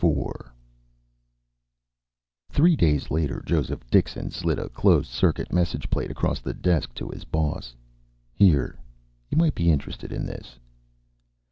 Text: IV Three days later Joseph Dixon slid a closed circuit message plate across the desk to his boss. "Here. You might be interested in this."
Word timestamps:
IV 0.03 0.51
Three 2.49 2.75
days 2.75 3.11
later 3.11 3.43
Joseph 3.45 3.87
Dixon 3.91 4.31
slid 4.31 4.57
a 4.57 4.67
closed 4.69 5.11
circuit 5.11 5.53
message 5.53 5.91
plate 5.91 6.09
across 6.09 6.39
the 6.39 6.55
desk 6.55 6.95
to 6.95 7.09
his 7.09 7.23
boss. 7.23 7.75
"Here. 8.33 8.79
You 9.29 9.37
might 9.37 9.53
be 9.53 9.69
interested 9.71 10.11
in 10.11 10.25
this." 10.25 10.57